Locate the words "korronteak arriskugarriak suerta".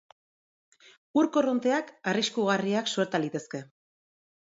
1.35-3.21